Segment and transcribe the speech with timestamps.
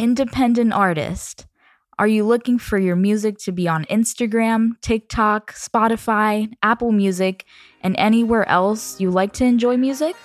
[0.00, 1.46] independent artist.
[1.98, 7.44] Are you looking for your music to be on Instagram, TikTok, Spotify, Apple Music,
[7.82, 10.16] and anywhere else you like to enjoy music?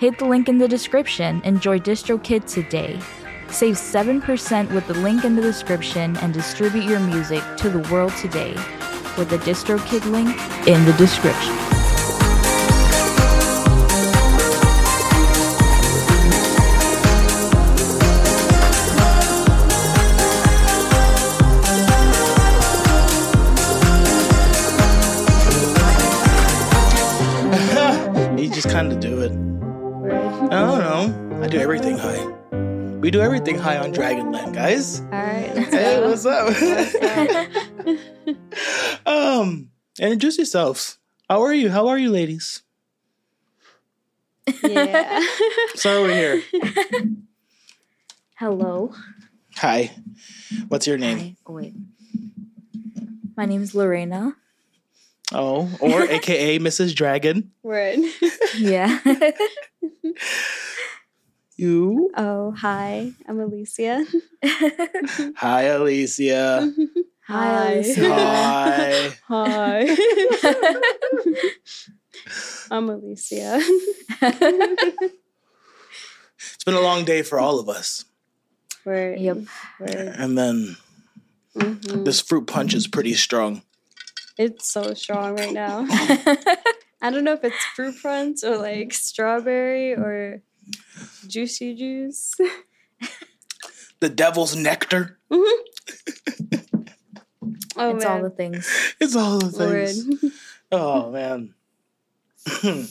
[0.00, 1.40] Hit the link in the description.
[1.44, 3.00] Enjoy DistroKid today.
[3.48, 8.12] Save 7% with the link in the description and distribute your music to the world
[8.18, 8.52] today
[9.16, 10.28] with the DistroKid link
[10.68, 11.79] in the description.
[28.80, 29.32] Kind of do it.
[30.50, 31.42] I don't know.
[31.42, 32.24] I do everything high.
[33.02, 35.00] We do everything high on Dragonland, guys.
[35.00, 35.50] All right.
[35.50, 36.48] Hey, what's up?
[39.06, 40.98] um, introduce yourselves.
[41.28, 41.68] How are you?
[41.68, 42.62] How are you, ladies?
[44.62, 45.26] yeah.
[45.74, 46.42] Start over here.
[48.38, 48.94] Hello.
[49.56, 49.90] Hi.
[50.68, 51.18] What's your name?
[51.18, 51.36] Hi.
[51.44, 51.74] Oh, wait.
[53.36, 54.36] My name's Lorena.
[55.32, 56.94] Oh, or AKA Mrs.
[56.94, 57.52] Dragon.
[57.62, 57.98] Word.
[58.58, 58.98] Yeah.
[61.56, 62.10] You.
[62.16, 63.12] Oh, hi.
[63.28, 64.06] I'm Alycia.
[64.42, 66.72] Hi, Alycia.
[67.26, 68.08] Hi, Alycia.
[68.08, 69.12] Hi.
[69.28, 69.80] Hi.
[72.70, 73.60] I'm Alycia.
[76.38, 78.06] It's been a long day for all of us.
[78.86, 79.18] Word.
[79.20, 79.38] Yep.
[79.80, 79.90] Word.
[80.16, 80.76] And then
[81.56, 82.04] Mhm.
[82.06, 83.60] this fruit punch is pretty strong.
[84.40, 85.86] It's so strong right now.
[87.02, 90.40] I don't know if it's fruit punch or like strawberry or
[91.26, 92.34] juicy juice.
[94.00, 95.18] The devil's nectar.
[95.30, 95.60] oh
[97.76, 98.66] it's all the things.
[98.98, 99.88] It's all the Word.
[99.88, 100.24] things.
[100.72, 101.52] Oh man.
[102.46, 102.86] so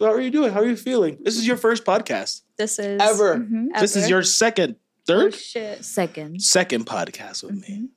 [0.00, 0.52] how are you doing?
[0.52, 1.18] How are you feeling?
[1.20, 3.36] This is your first podcast This is ever.
[3.36, 3.66] Mhm.
[3.78, 5.84] This is your second, Oh, third, shit.
[5.84, 6.42] Second.
[6.42, 7.90] second podcast with me.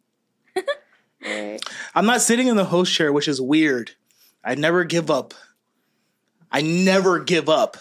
[1.23, 1.59] Right.
[1.95, 3.91] I'm not sitting in the host chair, which is weird.
[4.43, 5.33] I never give up.
[6.51, 7.77] I never give up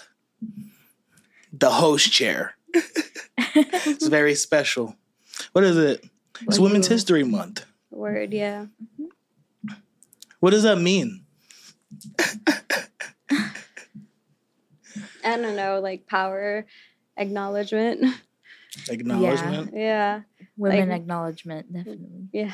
[1.52, 2.54] the host chair.
[3.36, 4.96] it's very special.
[5.52, 6.04] What is it?
[6.42, 7.64] It's What Women's History Month.
[7.90, 8.66] Word, yeah.
[10.40, 11.24] What does that mean?
[15.24, 16.66] I don't know, like power
[17.16, 18.16] acknowledgement.
[18.88, 19.72] Acknowledgement.
[19.74, 20.22] yeah.
[20.56, 22.28] Women Like- acknowledgement, definitely.
[22.32, 22.52] Yeah.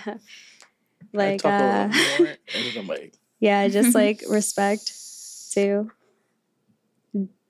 [1.13, 3.15] Like uh little more into the mic.
[3.41, 4.93] yeah, just like respect
[5.53, 5.91] too.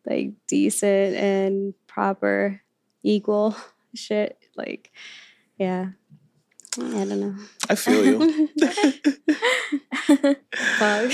[0.07, 2.63] Like decent and proper
[3.03, 3.57] equal
[3.95, 4.39] shit.
[4.57, 4.93] Like
[5.59, 5.91] yeah.
[6.77, 7.35] I don't know.
[7.69, 8.49] I feel you.
[10.79, 11.13] Fuck.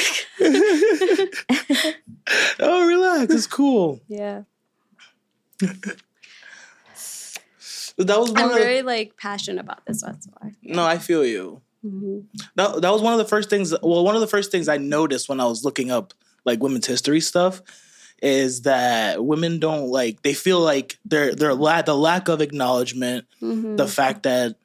[2.60, 3.33] oh, relax.
[3.33, 4.00] It's cool.
[4.06, 4.43] yeah.
[7.97, 10.53] That was I'm very like passionate about this, that's why.
[10.62, 10.84] no.
[10.84, 11.62] I feel you.
[11.84, 12.21] Hmm
[12.56, 13.72] That that was one of the first things.
[13.83, 16.15] Well, one of the first things I noticed when I was looking up
[16.45, 17.61] like women's history stuff
[18.22, 20.22] is that women don't like.
[20.22, 24.56] They feel like they're they're la- the lack of acknowledgement, hmm the fact that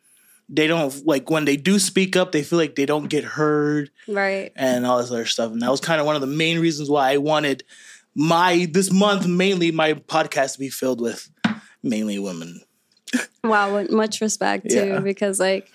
[0.48, 3.92] they don't like when they do speak up, they feel like they don't get heard
[4.08, 4.52] Right.
[4.56, 5.52] and all this other stuff.
[5.52, 7.64] And that was kind of one of the main reasons why I wanted
[8.16, 11.30] my this month mainly my podcast to be filled with
[11.84, 12.62] mainly women.
[13.44, 15.00] Wow, much respect too, Yeah.
[15.00, 15.70] because like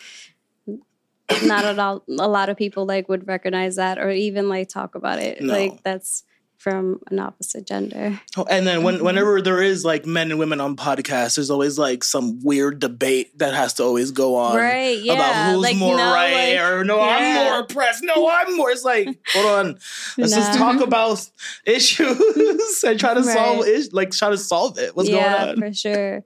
[1.42, 4.94] not at all a lot of people like would recognize that or even like talk
[4.94, 5.40] about it.
[5.42, 5.52] No.
[5.52, 6.22] Like that's
[6.56, 8.18] from an opposite gender.
[8.38, 8.84] Oh, And then Mm-hmm.
[8.84, 12.78] when whenever there is like men and women on podcasts, there's always like some weird
[12.78, 14.56] debate that has to always go on.
[14.56, 14.98] right.
[14.98, 15.12] Yeah.
[15.12, 18.02] About who's like, more no, right like, or no, I'm more oppressed.
[18.02, 18.70] No, I'm more.
[18.70, 19.78] It's like, hold on,
[20.16, 21.28] let's just talk about
[21.66, 23.92] issues and try to solve it.
[23.92, 24.96] Like try to solve it.
[24.96, 25.56] What's yeah, going on?
[25.58, 26.24] for sure.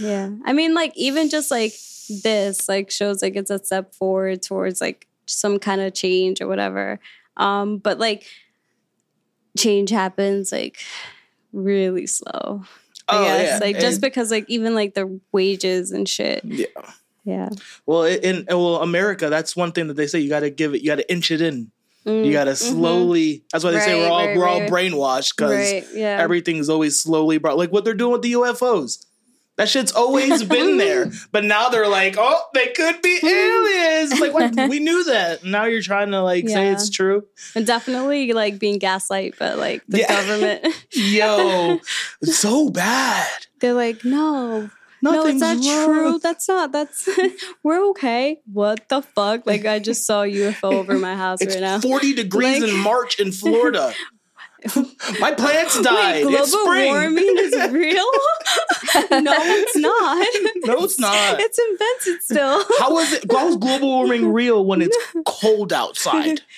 [0.00, 0.30] Yeah.
[0.44, 1.72] I mean, like even just like
[2.22, 6.46] this like shows like it's a step forward towards like some kind of change or
[6.46, 6.98] whatever.
[7.36, 8.26] Um, but like
[9.56, 10.78] change happens like
[11.52, 12.62] really slow.
[13.08, 13.48] I Oh, guess.
[13.60, 13.66] yeah.
[13.66, 16.44] Like just And- because like even like the wages and shit.
[16.44, 16.66] Yeah.
[17.24, 17.48] Yeah.
[17.86, 20.82] Well, in well America, that's one thing that they say you got to give it.
[20.82, 21.70] You got to inch it in.
[22.06, 23.44] You got to slowly.
[23.50, 24.12] That's why they say we're Mm, mm-hmm.
[24.12, 25.84] All right, we're all brainwashed because Right.
[25.94, 26.18] Yeah.
[26.20, 27.56] everything's always slowly brought.
[27.56, 29.06] Like what they're doing with the UFOs.
[29.56, 34.10] That shit's always been there, but now they're like, oh, they could be aliens.
[34.12, 34.68] It's like, what?
[34.68, 35.44] We knew that.
[35.44, 37.24] Now you're trying to like say it's true.
[37.54, 40.08] and definitely like being gaslight, but like the Yeah.
[40.08, 40.74] government.
[40.92, 41.78] Yo,
[42.20, 43.28] it's so bad.
[43.60, 44.70] They're like, no,
[45.02, 46.18] no, it's not Nothing's true.
[46.18, 46.72] That's not.
[46.72, 47.08] That's
[47.62, 48.40] we're okay.
[48.52, 49.46] What the fuck?
[49.46, 51.80] Like I just saw a UFO over my house It's right now.
[51.80, 53.92] 40 degrees Like- in March in Florida.
[55.20, 56.14] My plants died.
[56.16, 56.92] Wait, global it's spring.
[56.92, 57.94] warming is real.
[59.22, 60.26] no, it's not.
[60.66, 61.40] No, it's not.
[61.40, 62.64] It's invented still.
[62.78, 63.24] How is it?
[63.30, 66.40] How is global warming real when it's cold outside?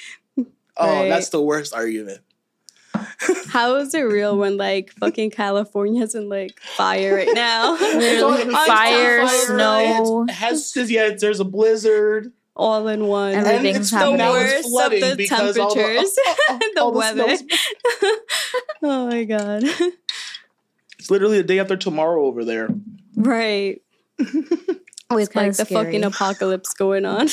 [0.79, 2.21] Oh, that's the worst argument.
[3.49, 7.73] How is it real when like fucking California's in like fire right now?
[7.81, 9.47] Literally, It's On fire, fire.
[9.47, 10.25] snow.
[10.29, 11.17] It has yeah.
[11.19, 12.31] There's a blizzard.
[12.57, 13.35] All in one.
[13.35, 14.17] Every- And Everything's it's the happening.
[14.19, 16.13] now worst of the because all temperatures,
[16.49, 17.37] the all the weather.
[17.37, 17.43] snow's-
[18.83, 19.63] oh my god!
[20.99, 22.69] It's literally the day after tomorrow over there.
[23.17, 23.81] right.
[24.19, 25.85] With kinda like the scary.
[25.85, 27.29] fucking apocalypse going on.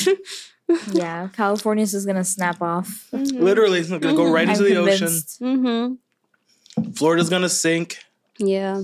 [0.92, 3.08] Yeah, California's just gonna snap off.
[3.12, 5.08] Literally, it's gonna go right I'm into the ocean.
[5.08, 6.92] mm-hmm.
[6.92, 7.98] Florida's gonna sink.
[8.38, 8.82] Yeah.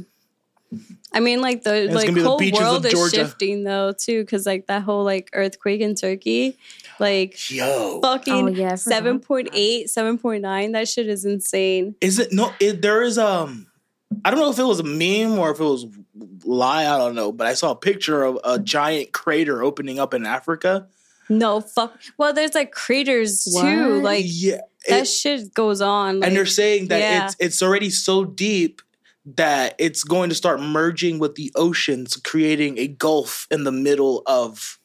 [1.12, 4.66] I mean, like the like gonna the whole world is shifting though too, because like
[4.66, 6.56] that whole like earthquake in Turkey,
[7.00, 11.96] like Yo, fucking Oh, yeah, I 7.8, 7.9, that shit is insane.
[12.00, 12.52] is it no?
[12.60, 13.66] It, there is um.
[14.24, 15.86] I don't know if it was a meme or if it was
[16.44, 16.84] lie.
[16.84, 20.26] I don't know, but I saw a picture of a giant crater opening up in
[20.26, 20.88] Africa.
[21.28, 21.96] No fuck.
[22.18, 24.02] Well, there's like craters too.
[24.02, 26.20] Like yeah, that shit goes on.
[26.20, 27.24] Like, and they're saying that yeah.
[27.26, 28.82] it's it's already so deep
[29.24, 34.22] that it's going to start merging with the oceans, creating a gulf in the middle
[34.26, 34.78] of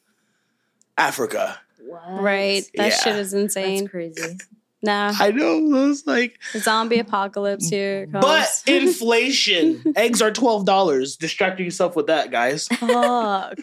[0.98, 1.58] Africa.
[1.86, 2.02] What?
[2.22, 2.64] right.
[2.74, 2.96] That Yeah.
[2.96, 3.88] shit is That's insane.
[3.88, 4.36] crazy.
[4.82, 5.88] Nah, I know.
[5.90, 8.22] It's like, the zombie apocalypse here comes.
[8.22, 9.82] but inflation.
[9.96, 11.16] Eggs are twelve dollars.
[11.16, 12.68] Distract yourself with that, guys.
[12.68, 13.58] fuck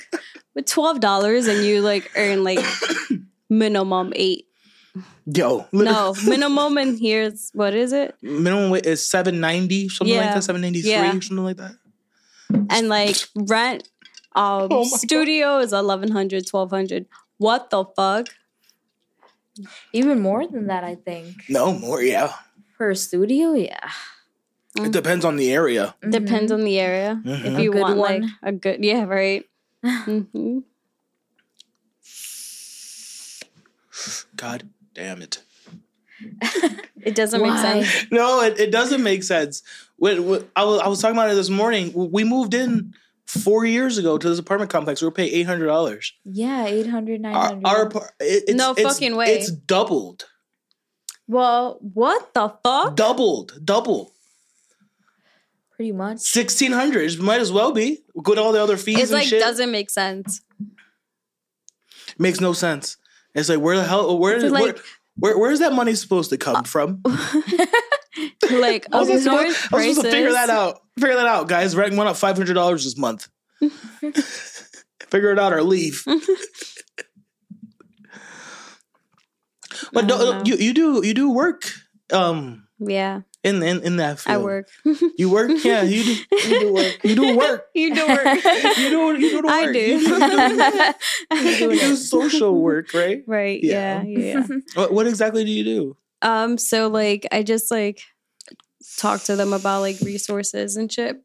[0.55, 2.59] with twelve dollars and you like earn like
[3.49, 4.47] minimum eight.
[5.25, 8.15] Yo, No, minimum in here is what is it?
[8.21, 11.19] minimum wage is seven ninety, something like that, seven ninety three, Yeah.
[11.19, 11.75] something like that.
[12.69, 13.87] And like rent,
[14.35, 14.99] um, Oh my God.
[14.99, 17.05] studio is 1100 1200
[17.37, 18.27] What the fuck?
[19.93, 21.43] Even more than that, I think.
[21.49, 22.33] No more, yeah.
[22.77, 23.89] For a studio, yeah.
[24.77, 25.95] It depends on the area.
[26.07, 27.21] Depends on the area.
[27.23, 27.45] Mhm.
[27.45, 29.45] If A you good want like a good, yeah, right.
[30.05, 30.59] hmm
[34.35, 35.41] God damn it.
[37.05, 37.49] It doesn't Why?
[37.49, 38.11] make sense.
[38.13, 39.61] No, it, it doesn't make sense.
[39.97, 41.91] When, when- I, was, I was talking about it this morning.
[41.93, 42.93] We moved in
[43.25, 45.01] four years ago to this apartment complex.
[45.01, 46.13] We were paying eight hundred dollars.
[46.23, 47.67] Yeah, 800, Our, 900.
[47.67, 49.33] our apar- it, it's, No it's- fucking way.
[49.35, 50.27] It's doubled,
[51.27, 52.95] Well, what the fuck?
[52.95, 54.13] doubled, double.
[55.75, 56.19] Pretty much.
[56.19, 57.99] Sixteen hundred might as well be.
[58.15, 60.39] With all the other fees It and like shit, doesn't make sense.
[62.17, 62.95] makes no sense.
[63.35, 64.17] It's like where the hell?
[64.17, 64.75] Where It's where,
[65.17, 67.01] where where's that money supposed to come from?
[68.51, 70.81] Like I was, up supposed, I was supposed to figure that out.
[70.99, 71.75] Figure that out, guys.
[71.75, 73.27] Rent went up five hundred dollars this month.
[75.09, 76.03] figure it out or leave.
[79.93, 80.43] but no, know.
[80.45, 81.71] you you do you do work
[82.11, 84.35] um Yeah, in in, in that field.
[84.35, 84.69] I work.
[85.17, 85.51] You work?
[85.63, 86.15] Yeah, you do.
[86.49, 86.97] You do work.
[87.03, 87.65] You do work.
[87.73, 88.25] you do work.
[88.43, 89.19] You do.
[89.19, 89.51] You do the work.
[89.51, 89.79] I do.
[89.79, 93.23] You do, you do social work, right?
[93.27, 93.63] right.
[93.63, 94.03] Yeah.
[94.03, 94.43] Yeah.
[94.49, 94.57] Yeah.
[94.75, 95.97] What, what exactly do you do?
[96.21, 96.57] um.
[96.57, 98.01] So like, I just like
[98.97, 101.17] talk to them about like resources and shit.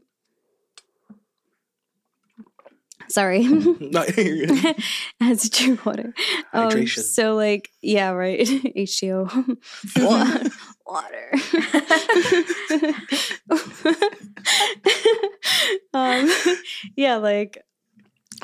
[3.08, 3.46] Sorry.
[3.46, 4.76] That's you're good.
[5.20, 6.12] I had to drink water.
[6.52, 7.02] Um, Hydration.
[7.02, 8.40] so like, yeah, right.
[8.40, 9.56] H2O.
[10.88, 11.04] What?
[11.04, 11.30] water.
[15.92, 16.32] um,
[16.96, 17.62] yeah, like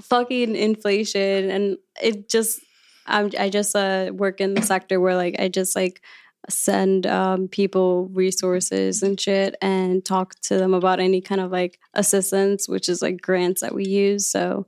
[0.02, 2.60] fucking inflation, and it just.
[3.06, 6.00] I'm, I just uh, work in the sector where like I just like
[6.48, 11.78] send um, people resources and shit and talk to them about any kind of like
[11.94, 14.26] assistance, which is like grants that we use.
[14.26, 14.66] So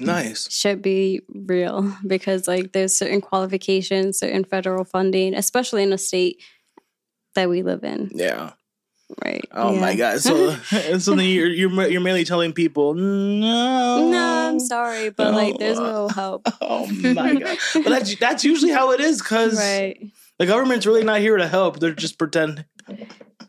[0.00, 0.50] nice.
[0.50, 6.42] should be real because like there's certain qualifications, certain federal funding, especially in a state
[7.38, 8.52] that we live in, Yeah.
[9.24, 9.44] right?
[9.52, 9.80] Oh Yeah.
[9.80, 10.20] my god.
[10.20, 10.50] So,
[10.98, 14.10] so then you're you're you're mainly telling people no.
[14.10, 16.46] No, I'm sorry, but like there's no help.
[16.60, 17.58] Oh my god.
[17.74, 20.10] But that's that's usually how it is because Right.
[20.38, 21.78] the government's really not here to help.
[21.80, 22.64] They're just pretending.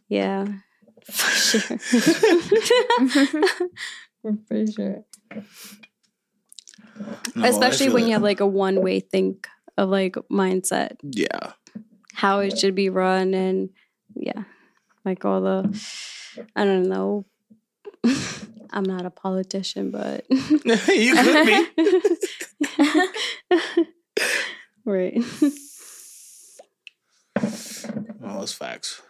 [0.08, 0.46] Yeah.
[1.12, 1.78] For sure.
[4.48, 5.06] For sure.
[7.36, 11.54] No, Especially when you have like a one way think of like mindset, yeah.
[12.20, 13.70] How it should be run and
[14.14, 14.44] yeah.
[15.06, 15.82] Like all the
[16.54, 17.26] I don't know.
[18.72, 21.68] I'm not a politician, but you could be.
[24.86, 25.24] right.
[28.22, 29.02] Oh, that's facts.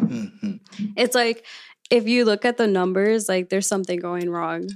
[0.00, 0.60] Mhm.
[0.96, 1.46] It's like
[1.90, 4.68] if you look at the numbers, like there's something going wrong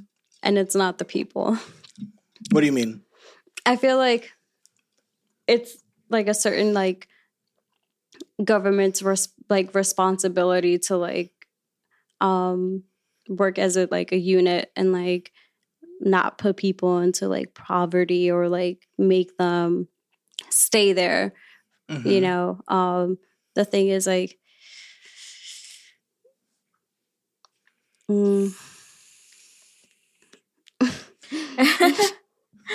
[0.42, 1.58] and it's not the people.
[2.50, 3.02] What do you mean?
[3.66, 4.32] I feel like
[5.50, 7.08] it's like a certain like
[8.44, 11.32] government's res- like responsibility to like
[12.20, 12.82] um
[13.28, 15.32] work as a like a unit and like
[16.00, 19.88] not put people into like poverty or like make them
[20.50, 21.34] stay there
[21.88, 22.06] Mhm.
[22.10, 23.18] you know um
[23.54, 24.38] the thing is like
[28.08, 28.50] mm,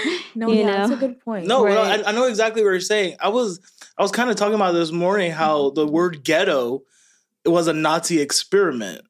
[0.35, 1.47] no, You yeah, that's a good point.
[1.47, 2.03] No, no, Right.
[2.05, 3.17] I, I know exactly what you're saying.
[3.19, 3.59] I was
[3.97, 6.83] I was kind of talking about this morning how the word ghetto
[7.43, 9.01] it was a Nazi experiment,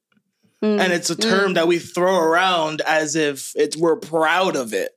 [0.61, 4.73] mm, and it's a term that we throw around as if it's we're proud of
[4.73, 4.91] it.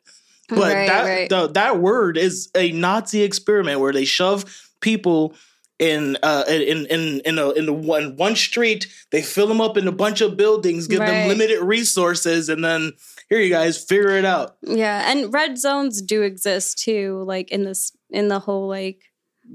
[0.49, 1.29] But Right, that right.
[1.29, 4.45] The, that word is a Nazi experiment where they shove
[4.81, 5.35] people
[5.79, 8.87] in uh in in in a, in the one one street.
[9.11, 12.93] They fill them up in a bunch of buildings, give them limited resources, and then
[13.29, 14.57] here you guys figure it out.
[14.63, 19.03] Yeah, and red zones do exist too, like in this in the whole like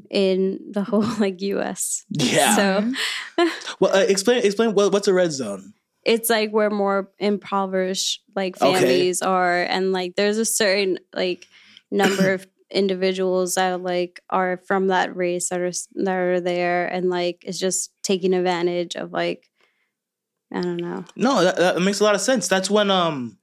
[0.10, 2.04] in the whole like US.
[2.10, 2.56] Yeah.
[2.56, 2.94] So
[3.80, 5.74] Well, uh, explain explain what, what's a red zone.
[6.06, 8.74] it's like where more impoverished like Okay.
[8.74, 11.48] families are and like there's a certain like
[11.92, 17.10] number of individuals that like are from that race that are that are there and
[17.10, 19.50] like it's just taking advantage of like
[20.52, 21.06] I don't know.
[21.16, 22.48] No, that, that makes a lot of sense.
[22.48, 23.38] That's when um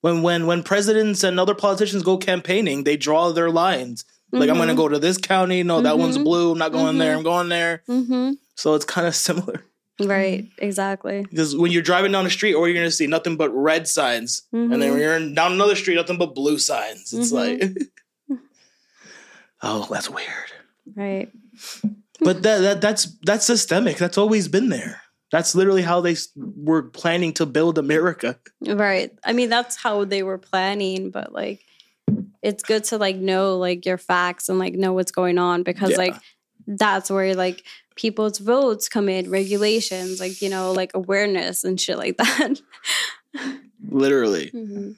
[0.00, 4.04] when when when presidents and other politicians go campaigning, they draw their lines.
[4.30, 5.62] Like I'm going to go to this county.
[5.62, 6.24] No, that one's Mhm.
[6.24, 6.52] blue.
[6.52, 7.14] I'm not going there.
[7.14, 7.16] Mhm.
[7.18, 7.82] I'm going there.
[7.88, 8.32] Mm-hmm.
[8.56, 9.64] So it's kind of similar
[10.00, 11.22] Right, exactly.
[11.22, 13.88] because when you're driving down the street, or you're going to see nothing but red
[13.88, 14.90] signs, and then Mhm.
[14.92, 17.12] when you're down another street, nothing but blue signs.
[17.14, 17.32] It's Mhm.
[17.32, 17.76] like,
[19.62, 20.28] oh, that's weird.
[20.94, 21.30] Right.
[22.20, 23.96] But that, that that's that's systemic.
[23.96, 25.02] That's always been there.
[25.30, 28.38] That's literally how they were planning to build America.
[28.66, 29.12] Right.
[29.24, 31.60] I mean, that's how they were planning, but like
[32.42, 35.90] it's good to like know like your facts and like know what's going on because
[35.90, 35.96] Yeah.
[35.98, 36.14] like
[36.66, 37.62] that's where like
[37.94, 42.60] people's votes come in, regulations, like you know, like awareness and shit like that.
[43.90, 44.50] Literally.
[44.52, 44.96] Mhm.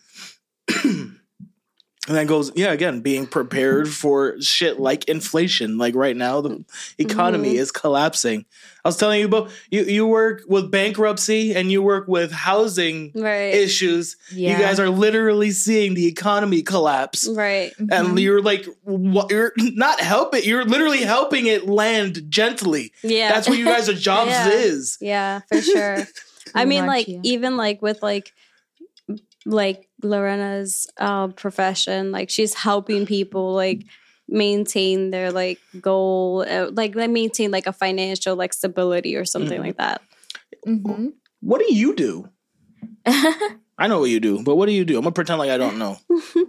[2.10, 5.78] And that goes, yeah, again, being prepared for shit like inflation.
[5.78, 6.64] Like right now, the
[6.98, 7.58] economy Mhm.
[7.60, 8.46] is collapsing.
[8.84, 13.12] I was telling you about you, you work with bankruptcy and you work with housing
[13.14, 13.54] Right.
[13.54, 14.16] issues.
[14.34, 14.58] Yeah.
[14.58, 17.28] You guys are literally seeing the economy collapse.
[17.28, 17.72] right.
[17.92, 22.92] And you're like, what, you're not helping, you're literally helping it land gently.
[23.04, 23.30] Yeah.
[23.30, 24.48] That's what you guys' are jobs Yeah.
[24.50, 24.98] is.
[25.00, 26.08] Yeah, for sure.
[26.56, 27.20] I mean, like Gotcha.
[27.22, 28.32] even like with like
[29.46, 33.84] like Lorena's uh, profession, like she's helping people like
[34.28, 39.60] maintain their like goal, uh, like like maintain like a financial like stability or something
[39.60, 39.64] Mhm.
[39.64, 40.02] like that.
[40.66, 41.12] Mhm.
[41.40, 42.28] What do you do?
[43.78, 44.96] I know what you do, but what do you do?
[44.96, 45.98] I'm gonna pretend like I don't know.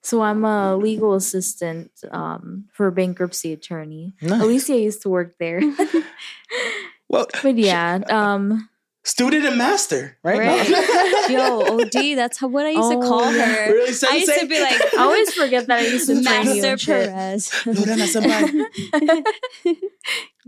[0.00, 4.14] So I'm a legal assistant um, for a bankruptcy attorney.
[4.22, 4.40] Nice.
[4.40, 5.60] Alycia used to work there,
[7.10, 8.68] Well, but yeah, um,
[9.08, 10.38] student and master, right?
[10.38, 11.30] Right.
[11.32, 13.44] Yo, OD, that's how what I used to Oh, call yeah.
[13.48, 13.72] her.
[13.72, 16.62] Really, I used to be like I always forget that I used to train you
[16.62, 17.08] Master and shit.
[17.08, 17.42] Perez.
[17.64, 18.44] Lorena senpai.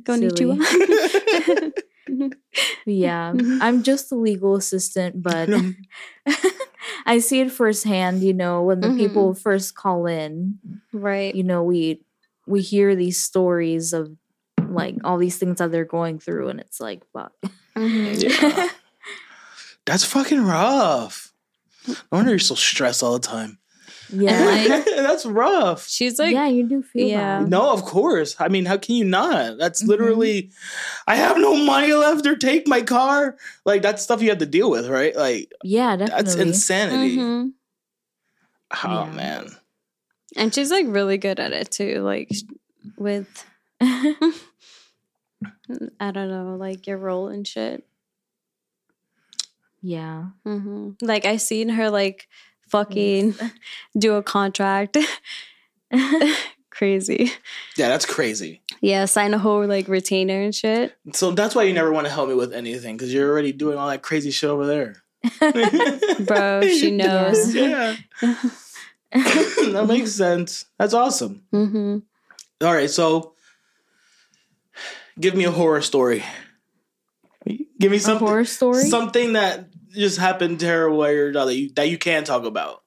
[0.04, 0.60] Konnichiwa.
[2.86, 3.32] Yeah.
[3.60, 5.48] I'm just a legal assistant, but
[7.06, 8.22] I see it firsthand.
[8.22, 8.96] You know, when the Mhm.
[8.98, 10.58] people first call in,
[10.92, 11.34] right.
[11.34, 12.02] you know, we
[12.46, 14.10] we hear these stories of
[14.68, 17.32] like all these things that they're going through, and it's like, fuck.
[17.80, 18.22] Mhm.
[18.22, 18.68] Yeah.
[19.86, 21.32] That's fucking rough.
[21.88, 23.58] No wonder you're so stressed all the time.
[24.12, 25.88] Yeah, like- That's rough.
[25.88, 27.38] She's like yeah, you do feel Yeah.
[27.40, 27.48] bad.
[27.50, 28.36] No, of course.
[28.38, 29.56] I mean, how can you not?
[29.58, 29.88] That's Mhm.
[29.88, 30.50] literally,
[31.06, 33.36] I have no money left or take my car.
[33.64, 35.14] Like, that's stuff you have to deal with, right?
[35.16, 36.42] Like, Yeah, that's definitely.
[36.42, 37.16] insanity.
[37.16, 37.52] Mhm.
[38.84, 39.10] Oh, Yeah.
[39.12, 39.56] man.
[40.36, 42.02] And she's like really good at it too.
[42.02, 42.30] Like
[42.98, 43.26] with
[46.00, 47.84] I don't know, like your role and shit.
[49.82, 50.26] yeah.
[50.44, 52.28] hmm Like I seen her like
[52.68, 53.34] fucking
[53.98, 54.96] do a contract.
[56.70, 57.32] Crazy.
[57.76, 58.62] Yeah, that's crazy.
[58.80, 60.94] Yeah, sign a whole like retainer and shit.
[61.12, 63.76] So that's why you never want to help me with anything because you're already doing
[63.76, 64.94] all that crazy shit over there.
[66.20, 67.54] Bro, she knows.
[67.54, 67.96] yeah.
[69.12, 70.64] that makes sense.
[70.78, 71.42] That's awesome.
[71.50, 71.98] hmm
[72.62, 73.34] All right, so
[75.20, 76.24] give me a horror story.
[77.78, 78.82] Give me A something horror story.
[78.84, 82.82] something that just happened terrible or that you that you can talk about.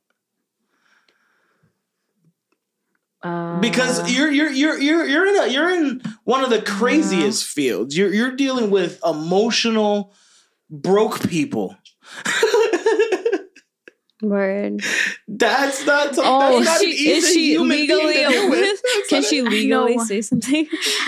[3.21, 7.45] Uh, Because you're you're you're you're you're in a you're in one of the craziest
[7.45, 7.95] fields.
[7.97, 10.13] You're you're dealing with emotional
[10.69, 11.75] broke people.
[14.24, 14.82] Word.
[15.27, 16.15] That's not.
[16.15, 18.50] Some, Oh, that's not she, an easy is she human being to legally?
[18.50, 18.82] with.
[19.10, 20.68] Can she a- legally say something?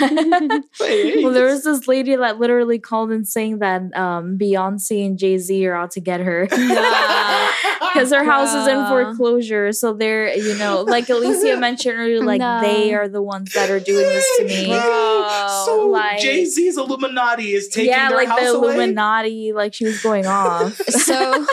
[0.80, 5.18] Wait, well, there was this lady that literally called and saying that um, Beyonce and
[5.18, 6.46] Jay Z are out to get her.
[6.50, 7.48] Nah.
[7.92, 9.72] Because her house is in foreclosure.
[9.72, 12.60] So they're, you know, like Alycia mentioned earlier, like Nah.
[12.60, 14.66] they are the ones that are doing this to me.
[14.68, 18.74] Bro, so like- Jay Z's Illuminati is taking yeah, their like house the away.
[18.74, 20.74] Illuminati, like she was going off.
[20.76, 21.46] so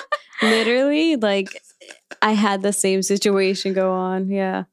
[0.43, 1.61] literally, like
[2.21, 4.29] I had the same situation go on.
[4.29, 4.63] Yeah.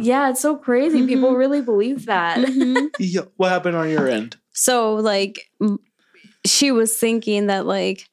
[0.00, 1.06] yeah, it's so crazy.
[1.06, 1.38] People Mhm.
[1.38, 2.38] really believe that.
[2.38, 2.88] Mhm.
[2.98, 4.36] Yeah, what happened on your end?
[4.52, 5.50] So like
[6.46, 8.06] she was thinking that like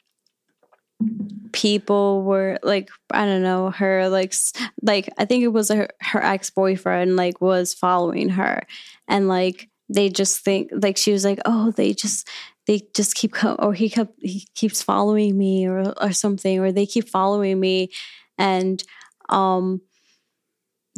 [1.52, 4.34] people were like I don't know her like
[4.82, 8.64] like I think it was her, her ex-boyfriend like was following her
[9.08, 12.28] and like they just think like she was like oh they just
[12.68, 16.72] they just keep co- or he kept he keeps following me or or something or
[16.72, 17.92] they keep following me.
[18.38, 18.84] And
[19.30, 19.82] um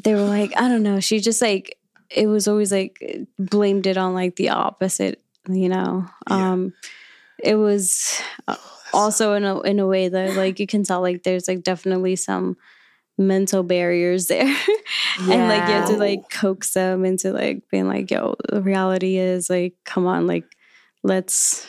[0.03, 1.77] they were like I don't know she just like
[2.09, 3.00] it was always like
[3.38, 6.05] blamed it on like the opposite you know?
[6.29, 6.51] Yeah.
[6.51, 6.74] um
[7.43, 8.55] it was uh,
[8.93, 12.15] also in a in a way that like you can tell like there's like definitely
[12.15, 12.57] some
[13.17, 14.55] mental barriers there.
[15.19, 19.17] And like you have to like coax them into like being like yo the reality
[19.17, 20.45] is like come on like
[21.08, 21.68] let's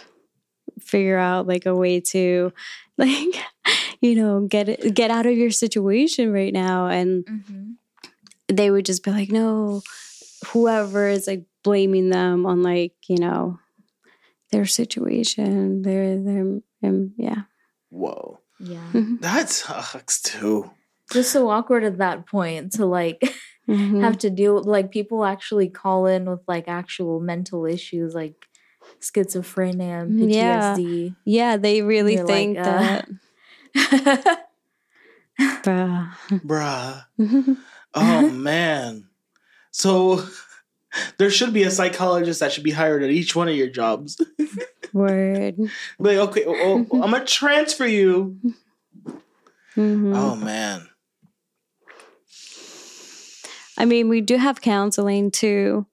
[0.81, 2.53] figure out like a way to
[2.99, 3.35] like
[4.01, 7.75] you know get it get out of your situation right now and Mhm.
[8.49, 9.83] they would just be like, no,
[10.53, 13.59] whoever is like blaming them on like, you know,
[14.53, 17.43] their situation, their, their, um, yeah.
[17.91, 18.89] Whoa, Yeah.
[19.21, 20.71] that sucks too.
[21.13, 23.21] Just so awkward at that point to like
[23.69, 24.01] Mhm.
[24.03, 28.48] have to deal like people actually call in with like actual mental issues like
[29.01, 30.75] schizophrenia and Yeah.
[30.77, 31.15] PTSD.
[31.25, 33.03] yeah, they really You're like, think uh,
[33.75, 34.49] that,
[35.63, 36.11] bruh.
[36.31, 37.05] Bruh.
[37.95, 39.09] Oh man.
[39.71, 40.23] So
[41.17, 44.21] there should be a psychologist that should be hired at each one of your jobs.
[44.93, 45.57] Word.
[45.99, 48.37] like, okay, oh, oh, I'm gonna transfer you.
[49.75, 50.15] Mhm.
[50.15, 50.87] Oh man.
[53.79, 55.87] I mean, we do have counseling too.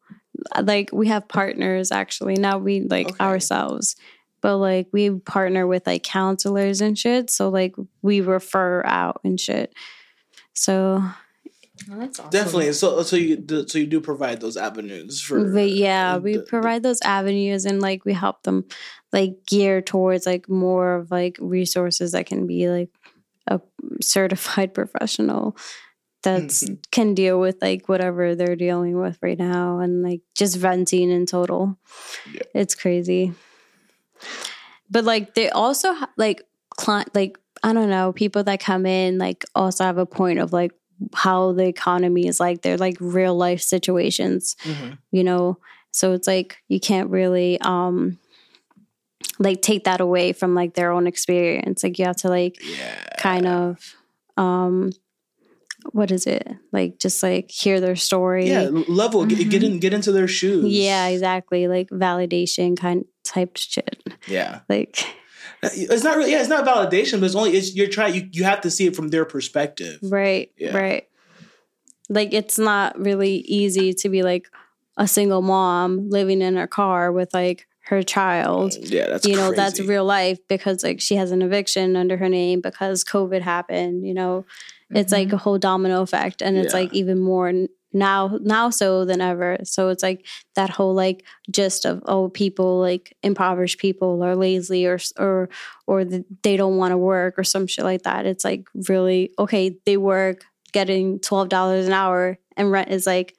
[0.61, 2.35] Like we have partners actually.
[2.35, 3.23] Not we like Okay.
[3.23, 3.95] ourselves.
[4.41, 7.29] But like we partner with like counselors and shit.
[7.29, 9.73] So like we refer out and shit.
[10.53, 11.03] So
[11.87, 12.29] that's awesome.
[12.31, 12.73] Definitely.
[12.73, 16.37] So so you do, so you do provide those avenues for but yeah, uh, we
[16.37, 18.65] the- provide those avenues and like we help them
[19.11, 22.89] like gear towards like more of like resources that can be like
[23.47, 23.59] a
[24.01, 25.57] certified professional
[26.25, 26.77] that's Mhm.
[26.91, 31.25] can deal with like whatever they're dealing with right now and like just venting in
[31.25, 31.77] total.
[32.33, 32.41] Yeah.
[32.53, 33.33] It's crazy.
[34.89, 36.43] But like they also ha- like
[36.77, 40.51] client like I don't know, people that come in like also have a point of
[40.53, 40.71] like
[41.13, 44.97] how the economy is like they're like real life situations Mhm.
[45.11, 45.57] you know
[45.91, 48.17] so it's like you can't really um
[49.37, 52.95] like take that away from like their own experience like you have to like Yeah.
[53.17, 53.95] kind of
[54.37, 54.91] um
[55.91, 56.47] what is it?
[56.71, 58.49] Like just like hear their story.
[58.49, 60.65] Yeah, level get, get in get into their shoes.
[60.65, 61.67] yeah exactly.
[61.67, 64.01] Like validation kind type shit.
[64.27, 64.61] Yeah.
[64.69, 65.05] like
[65.63, 68.43] It's not really yeah, it's not validation, but it's only it's you're trying you, you
[68.43, 69.99] have to see it from their perspective.
[70.03, 70.77] right Yeah.
[70.77, 71.07] right.
[72.09, 74.47] Like it's not really easy to be like
[74.97, 78.71] a single mom living in her car with like her child.
[78.71, 82.17] Mm, yeah, that's you know that's real life because like she has an eviction under
[82.17, 84.45] her name because covid happened you know
[84.91, 86.81] it's like a whole domino effect and it's Yeah.
[86.81, 87.51] like even more
[87.93, 89.57] now now so than ever.
[89.63, 94.85] So it's like that whole like gist of oh people like impoverished people are lazy
[94.85, 95.49] or or
[95.87, 98.25] or the, they don't want to work or some shit like that.
[98.25, 100.43] It's like really okay they work
[100.73, 103.33] getting $12 an hour and rent is like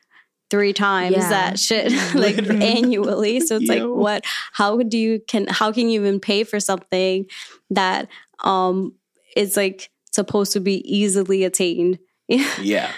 [0.49, 1.29] three times Yeah.
[1.29, 3.41] that shit like annually.
[3.41, 7.27] So it's like what how do you can how can you even pay for something
[7.71, 8.09] that
[8.43, 8.95] um
[9.37, 12.91] is like supposed to be easily attained Yeah.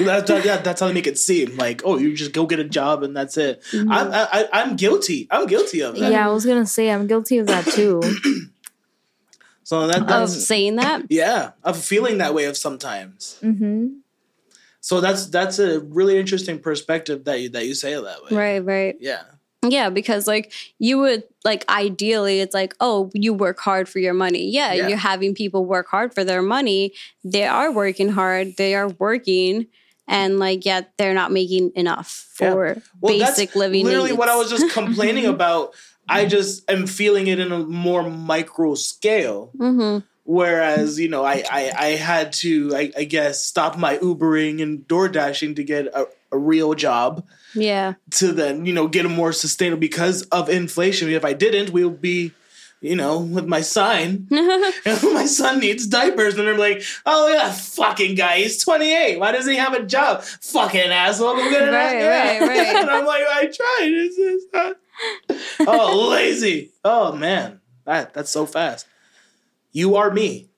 [0.00, 1.56] that's, that, yeah, that's how they make it seem.
[1.58, 3.62] Like, oh, you just go get a job and that's it.
[3.70, 3.92] Mm-hmm.
[3.92, 5.28] I'm I, I, I'm guilty.
[5.30, 6.10] I'm guilty of that.
[6.10, 8.00] Yeah, I was gonna say I'm guilty of that too.
[9.62, 13.36] So that of that's saying that yeah, of feeling that way of sometimes.
[13.40, 13.98] hmm
[14.80, 18.30] So that's that's a really interesting perspective that you that you say it that way.
[18.30, 19.22] right right Yeah.
[19.70, 24.14] Yeah because like you would like ideally it's like oh you work hard for your
[24.14, 24.88] money yeah, Yeah.
[24.88, 26.92] you're having people work hard for their money
[27.24, 29.66] they are working hard they are working
[30.08, 32.52] and like yet they're not making enough Yeah.
[32.52, 35.74] for Well, that's basic living Literally, what I was just complaining about.
[36.08, 39.50] I just am feeling it in a more micro scale.
[39.58, 44.60] hmm Whereas, you know, I, I, I had to, I, I guess, stop my Ubering
[44.60, 47.24] and Door Dashing to get a, a real job
[47.56, 47.94] Yeah.
[48.12, 51.10] to then, you know, get a more sustainable because of inflation.
[51.10, 52.32] If I didn't, we'll be,
[52.80, 54.28] you know, with my son.
[54.30, 56.38] and my son needs diapers.
[56.38, 58.38] And they're like, oh, yeah, fucking guy.
[58.38, 59.18] He's 28.
[59.18, 60.22] Why doesn't he have a job?
[60.22, 61.36] Fucking asshole.
[61.36, 62.38] Go get an Right, yeah.
[62.38, 62.76] right, right.
[62.76, 63.90] and I'm like, I tried.
[63.92, 64.76] It's just not.
[65.68, 66.72] oh, lazy.
[66.84, 67.60] Oh, man.
[67.84, 68.86] That, that's so fast.
[69.72, 70.48] You are me.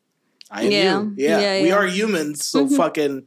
[0.50, 1.00] I am Yeah.
[1.00, 1.14] you.
[1.16, 1.40] Yeah.
[1.40, 1.74] Yeah, We yeah.
[1.74, 2.44] are humans.
[2.44, 2.76] So mm-hmm.
[2.76, 3.26] fucking.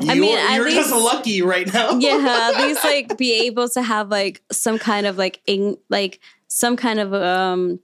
[0.00, 1.92] You're, I mean, you're just lucky right now.
[1.98, 6.20] yeah at least like be able to have like some kind of like in like
[6.48, 7.80] some kind of um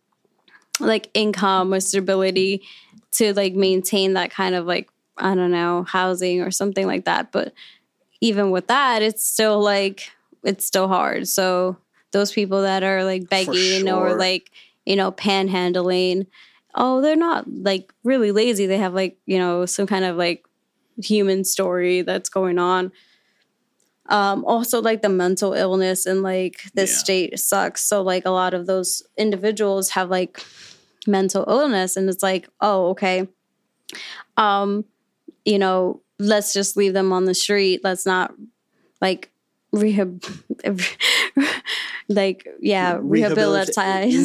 [0.81, 2.63] like income or stability
[3.13, 7.33] to like maintain that kind of like i don't know housing or something like that.
[7.33, 7.55] But
[8.21, 10.11] even with that it's still like
[10.43, 11.29] it's still hard.
[11.29, 11.77] So
[12.13, 14.51] those people that are like begging or like
[14.85, 16.27] you know panhandling
[16.75, 18.67] oh they're not like really lazy.
[18.67, 20.46] They have like you know some kind of like
[21.03, 22.93] human story that's going on.
[24.09, 26.97] Um also like the mental illness and like this Yeah.
[26.99, 27.83] state sucks.
[27.83, 30.43] So like a lot of those individuals have like
[31.07, 33.29] mental illness and it's like oh okay.
[34.37, 34.85] Um
[35.45, 37.81] you know let's just leave them on the street.
[37.85, 38.33] Let's not
[39.01, 39.31] like
[39.73, 40.23] rehab
[42.09, 43.77] like yeah rehabilitate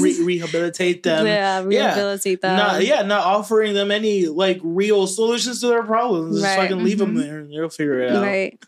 [0.01, 1.25] Re- rehabilitate them.
[1.25, 6.35] yeah rehabilitate them Not, yeah, not offering them any like real solutions to their problems.
[6.41, 7.19] Just Right, fucking leave them mm-hmm.
[7.21, 8.21] there and they'll figure it out.
[8.23, 8.59] right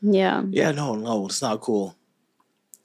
[0.00, 1.96] yeah Yeah, no, no, it's not cool.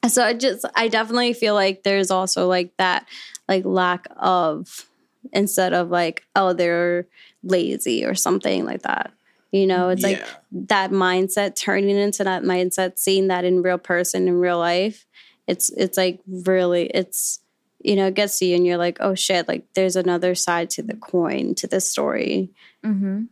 [0.07, 3.07] so i just i definitely feel like there's also like that
[3.47, 4.87] like lack of
[5.31, 7.07] instead of like oh they're
[7.43, 9.13] lazy or something like that
[9.51, 14.27] you know it's like that mindset turning into that mindset seeing that in real person
[14.27, 15.05] in real life
[15.47, 17.39] it's it's like really it's
[17.79, 20.69] you know it gets to you and you're like oh shit like there's another side
[20.69, 22.49] to the coin to this story
[22.83, 23.23] Mm-hmm.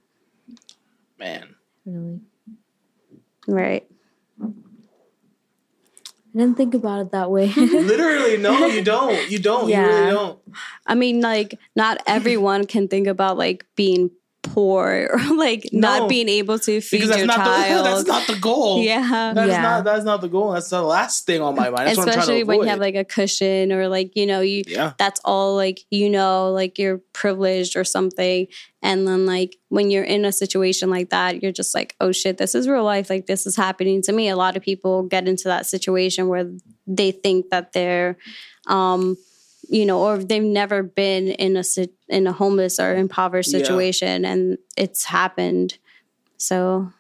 [1.20, 1.56] Man.
[1.86, 2.20] Really.
[3.48, 3.86] right
[6.34, 7.48] I didn't think about it that way.
[7.58, 9.30] Literally, no, you don't.
[9.30, 9.66] You don't.
[9.68, 9.86] You Yeah.
[9.88, 10.40] really don't.
[10.88, 14.12] i mean like not everyone can think about like being
[14.44, 16.00] poor or like No.
[16.00, 18.82] not being able to feed that's your not child the that's not the goal.
[18.82, 19.62] yeah That's Yeah.
[19.62, 20.52] not that's not the goal.
[20.52, 21.88] That's the last thing on my mind.
[21.88, 24.26] That's what I'm especially trying to when you have like a cushion or like you
[24.26, 24.94] know you yeah.
[24.98, 28.48] that's all like you know like you're privileged or something
[28.82, 32.38] and then like when you're in a situation like that you're just like oh shit
[32.38, 35.28] this is real life like this is happening to me a lot of people get
[35.28, 36.50] into that situation where
[36.88, 38.18] they think that they're
[38.68, 39.16] um
[39.72, 41.64] you know or they've never been in a
[42.10, 43.60] in a homeless or impoverished Yeah.
[43.64, 45.80] situation and it's happened
[46.38, 46.92] so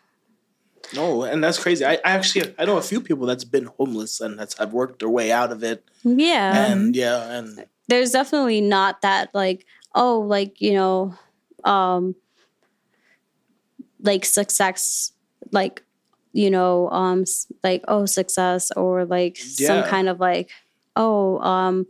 [0.93, 1.85] No, and that's crazy.
[1.85, 4.99] I, I actually I know a few people that's been homeless and that's have worked
[4.99, 5.83] their way out of it.
[6.03, 11.13] yeah And yeah, and there's definitely not that like oh like you know
[11.63, 12.15] um
[14.01, 15.13] like success
[15.51, 15.83] like
[16.33, 17.23] you know um
[17.63, 20.49] like oh success or like some kind of like
[20.95, 21.85] oh um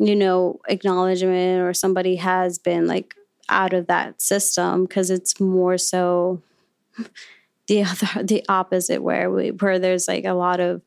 [0.00, 3.14] you know acknowledgement or somebody has been like
[3.50, 6.42] out of that system because it's more so
[7.66, 10.80] the other the opposite where we where there's like a lot of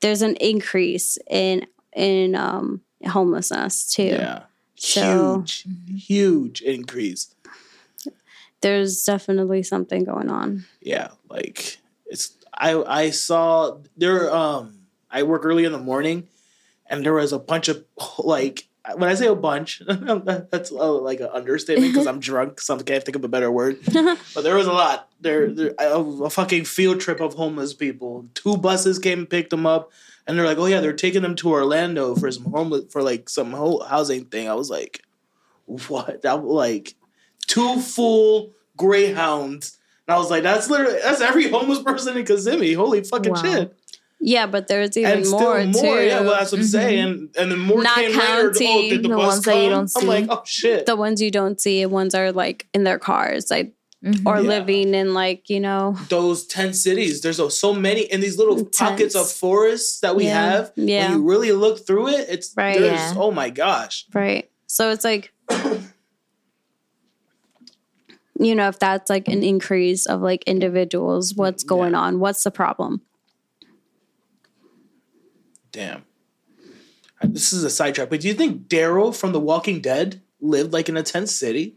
[0.00, 4.42] there's an increase in in um homelessness too yeah.
[4.74, 7.34] So- huge, huge increase.
[8.60, 15.44] there's definitely something going on yeah like it's i i saw there um i work
[15.44, 16.26] early in the morning
[16.88, 17.84] and there was a bunch of
[18.18, 22.82] like when i say a bunch that's like an understatement because i'm drunk so i
[22.82, 26.30] can't think of a better word but there was a lot there, there a, a
[26.30, 29.90] fucking field trip of homeless people two buses came and picked them up
[30.26, 33.28] and they're like oh yeah they're taking them to orlando for some homeless for like
[33.28, 35.02] some ho- housing thing i was like
[35.88, 36.94] what that like
[37.48, 42.74] two full greyhounds and I was like, that's literally that's every homeless person in Kissimmee.
[42.74, 43.42] Holy fucking Wow.
[43.42, 43.76] shit.
[44.20, 45.98] Yeah but there's even And more, still more.
[45.98, 46.70] too Yeah, well that's what I'm Mhm.
[46.70, 47.28] saying.
[47.38, 48.20] And then more Not came later.
[48.22, 50.06] Oh, counting did the, the bus ones that you don't I'm see.
[50.06, 50.86] like, oh shit.
[50.86, 53.72] the ones you don't see ones are like in their cars like
[54.04, 54.22] Mhm.
[54.26, 54.48] or Yeah.
[54.48, 57.20] living in like you know Those tent cities.
[57.22, 60.50] There's so- so many in these little pockets of forests that we Yeah.
[60.50, 60.72] have.
[60.76, 61.08] Yeah.
[61.10, 62.78] When you really look through it, it's Right.
[62.78, 63.14] there's Yeah.
[63.16, 64.06] oh my gosh.
[64.14, 65.32] right so it's like
[68.38, 72.00] you know if that's like an increase of like individuals what's going Yeah.
[72.00, 73.00] on what's the problem
[75.72, 76.04] Damn.
[77.22, 80.88] This is a sidetrack, but do you think Daryl from The Walking Dead lived like
[80.88, 81.76] in a tent city?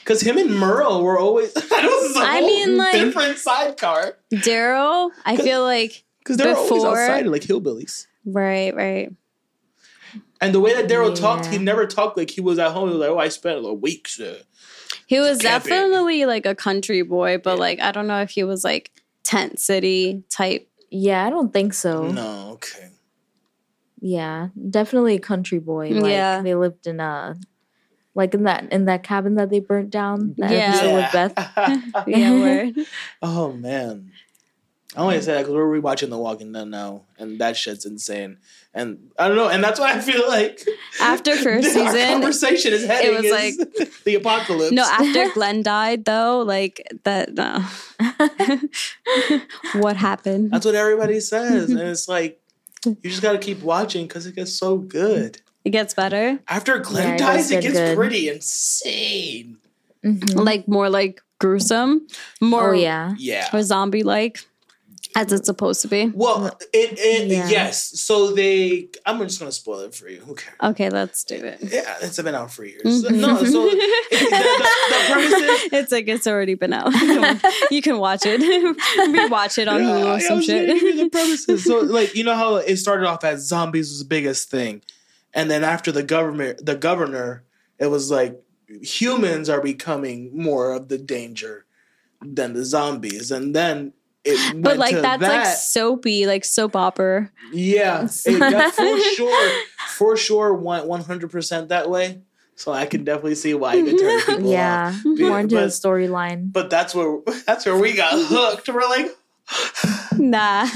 [0.00, 1.52] Because him and Merle were always.
[1.56, 4.16] I know this is a I mean, like- different sidecar.
[4.32, 8.06] daryl i feel like Because they were always outside like hillbillies.
[8.24, 9.12] right right
[10.40, 12.88] And the way that Daryl talked, he never talked like he was at home.
[12.88, 14.34] He was like, "Oh, I spent a week." Uh,
[15.06, 15.70] He was camping.
[15.70, 17.60] definitely like a country boy, but Yeah.
[17.60, 18.90] like I don't know if he was like
[19.22, 20.68] tent city type.
[20.94, 22.12] Yeah, I don't think so.
[22.12, 22.90] no, okay.
[24.00, 25.90] Yeah, definitely a country boy.
[25.90, 26.42] Like Yeah.
[26.42, 27.34] they lived in a
[28.14, 30.34] like in that in that cabin that they burnt down.
[30.38, 30.70] That Yeah.
[30.70, 31.34] episode with Beth.
[32.06, 32.86] Yeah, word.
[33.22, 34.12] oh man,
[34.96, 38.36] I only say that because we're rewatching The Walking Dead now, and that shit's insane.
[38.72, 40.60] And I don't know, and that's why I feel like
[41.00, 44.72] After first our season, conversation is heading it was is the apocalypse.
[44.72, 47.34] no, after Glenn died though, like that.
[47.34, 47.64] No.
[49.80, 50.50] what happened?
[50.50, 52.40] That's what everybody says, and it's like
[52.86, 55.40] you just got to keep watching because it gets so good.
[55.64, 57.96] It gets better, After Yeah, Glenn it dies, does it gets good.
[57.96, 59.56] pretty insane.
[60.04, 60.34] Mhm.
[60.44, 62.06] like more like gruesome,
[62.40, 63.14] more Oh yeah.
[63.18, 63.48] Yeah.
[63.54, 64.40] or zombie like,
[65.16, 66.10] as it's supposed to be.
[66.14, 67.48] Well, it, it Yeah.
[67.48, 68.00] yes.
[68.00, 70.20] So they, I'm just gonna spoil it for you.
[70.20, 70.56] Who cares?
[70.62, 71.58] Okay, let's do it.
[71.62, 72.82] Yeah, it's been out for years.
[73.04, 73.20] Mhm.
[73.20, 73.70] No, so the,
[74.10, 76.92] the, the premise is it's like it's already been out.
[77.70, 78.40] you can watch it,
[78.98, 80.66] rewatch it on Yeah, Hulu or some shit.
[80.66, 81.64] give you the premises.
[81.64, 84.82] So, like, you know how it started off as zombies was the biggest thing,
[85.32, 87.44] and then after the government, the governor,
[87.78, 88.40] it was like
[88.82, 91.66] humans are becoming more of the danger
[92.22, 93.92] than the zombies, and then
[94.24, 94.62] it.
[94.62, 95.44] but like that's that.
[95.44, 97.30] like soapy, like soap opera.
[97.52, 99.50] Yeah, it got for sure,
[99.88, 102.22] for sure, one one hundred percent that way.
[102.56, 104.30] So I can definitely see why you could turn mm-hmm.
[104.30, 104.52] people off.
[104.52, 105.28] Yeah.
[105.28, 106.52] More into the storyline.
[106.52, 108.68] But that's where that's where we got hooked.
[108.68, 109.10] We're like,
[110.16, 110.66] Nah,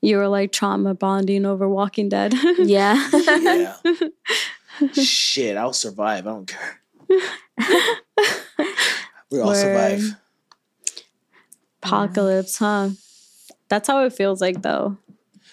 [0.00, 2.34] you were like trauma bonding over Walking Dead.
[2.58, 3.08] yeah.
[3.12, 3.76] yeah.
[4.92, 6.26] Shit, I'll survive.
[6.26, 6.80] I don't care.
[9.32, 9.56] We all Word.
[9.56, 10.14] survive.
[11.82, 12.90] Apocalypse, huh?
[13.68, 14.98] That's how it feels like though.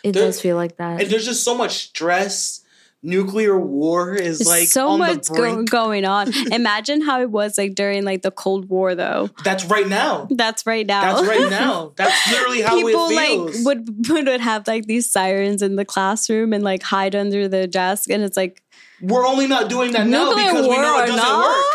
[0.03, 1.01] It There- does feel like that.
[1.01, 2.61] And there's just so much stress.
[3.01, 6.33] Nuclear war is There's like so on much the go- going on.
[6.51, 9.29] Imagine how it was like during like the Cold War though.
[9.45, 10.27] That's right now.
[10.29, 11.13] That's right now.
[11.15, 11.93] That's right now.
[11.95, 16.51] That's literally how People it like would would have like these sirens in the classroom
[16.51, 18.61] and like hide under the desk, and it's like
[19.01, 21.65] We're only not doing that now nuclear because we know it doesn't work.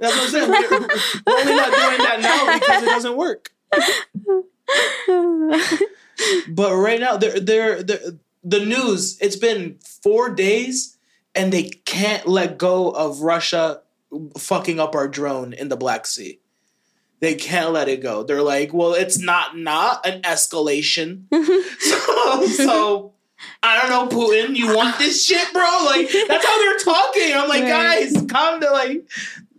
[0.00, 0.50] That's what I'm saying.
[0.50, 3.52] We're, we're only not doing that now because it doesn't work.
[6.48, 8.00] But right now, they're, they're, they're,
[8.42, 10.96] the news, it's been four days
[11.34, 13.82] and they can't let go of Russia
[14.38, 16.40] fucking up our drone in the Black Sea.
[17.20, 18.22] They can't let it go.
[18.22, 21.24] They're like, well, it's not not an escalation.
[21.80, 23.12] so, so
[23.62, 24.54] I don't know, Putin.
[24.56, 25.82] You want this shit, bro?
[25.86, 27.32] Like that's how they're talking.
[27.34, 28.10] I'm like, Right.
[28.12, 28.72] guys, calm down.
[28.72, 29.08] Like,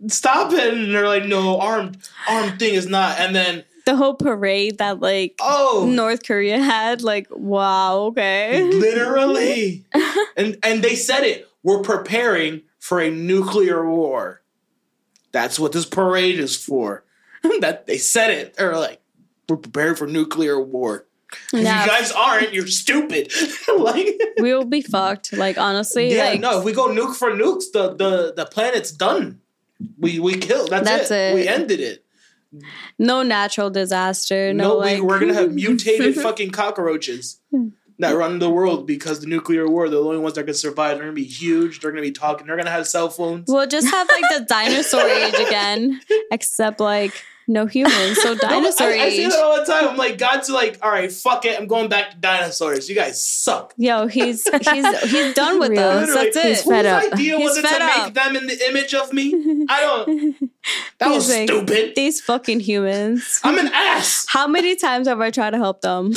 [0.08, 0.74] stop it.
[0.74, 1.98] And they're like, no, armed
[2.28, 3.18] armed thing is not.
[3.18, 8.62] And then, the whole parade that like oh, North Korea had, like, wow, okay.
[8.62, 9.84] literally
[10.36, 14.42] and and they said it we're preparing for a nuclear war
[15.32, 17.04] that's what this parade is for
[17.60, 19.00] that they said it they're like
[19.48, 21.06] we're preparing for nuclear war
[21.52, 23.32] if you guys aren't you're stupid
[23.78, 25.32] like We'll be fucked.
[25.32, 28.90] Like honestly, yeah like no if we go nuke for nukes the the the planet's
[28.90, 29.40] done
[29.98, 31.14] we we killed that's, That's it.
[31.14, 31.34] it.
[31.34, 32.04] we ended it
[32.98, 34.52] no natural disaster.
[34.54, 37.40] No, no, like we, we're gonna have mutated fucking cockroaches
[37.98, 40.96] that run the world because the nuclear war, they're the only ones that can survive.
[40.96, 41.80] They're gonna be huge.
[41.80, 42.46] They're gonna be talking.
[42.46, 43.44] They're gonna have cell phones.
[43.48, 47.12] We'll just have like the dinosaur age again, except like
[47.48, 48.20] no humans.
[48.20, 49.88] So No, dinosaur I, I say that all the time.
[49.88, 51.58] I'm like, God's like, all right, fuck it.
[51.58, 52.88] I'm going back to dinosaurs.
[52.88, 53.74] You guys suck.
[53.76, 56.12] Yo, he's he's he's done with us.
[56.14, 56.46] That's it.
[56.46, 57.12] He's fed Whose up.
[57.14, 59.32] idea was it to fed make them in the image of me?
[59.68, 60.52] I don't.
[60.98, 61.94] That was like, stupid.
[61.96, 63.40] These fucking humans.
[63.42, 64.26] I'm an ass.
[64.28, 66.12] How many times have I tried to help them?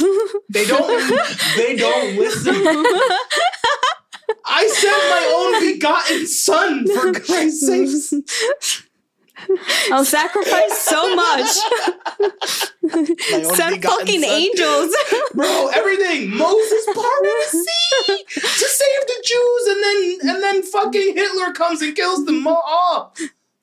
[0.50, 1.20] They don't.
[1.56, 2.54] They don't listen.
[4.46, 8.84] I sent my own begotten son for Christ's sakes.
[9.92, 11.48] I'll sacrifice so much.
[13.56, 14.30] Send fucking son.
[14.30, 14.96] angels.
[15.34, 15.70] bro.
[15.74, 16.36] Everything.
[16.36, 21.82] Moses parted the sea to save the Jews, and then and then fucking Hitler comes
[21.82, 23.14] and kills them all